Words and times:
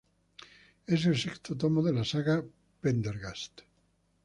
Es 0.87 1.05
el 1.05 1.15
sexto 1.15 1.55
tomo 1.55 1.83
de 1.83 1.93
la 1.93 2.03
saga 2.03 2.43
Pendergast. 2.79 3.61